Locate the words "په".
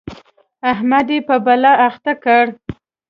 1.27-1.35